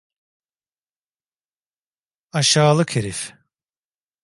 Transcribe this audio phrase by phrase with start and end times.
[2.31, 3.33] Aşağılık herif.